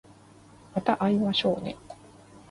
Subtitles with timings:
[0.73, 1.77] また会いましょうね